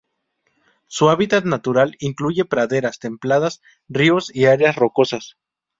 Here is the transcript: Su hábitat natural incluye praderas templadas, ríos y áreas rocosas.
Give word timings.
Su 0.87 1.09
hábitat 1.11 1.45
natural 1.45 1.95
incluye 1.99 2.43
praderas 2.43 2.97
templadas, 2.97 3.61
ríos 3.87 4.31
y 4.35 4.45
áreas 4.45 4.75
rocosas. 4.75 5.37